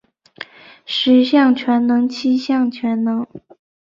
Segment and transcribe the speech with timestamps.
[0.83, 3.27] 十项全能七项全能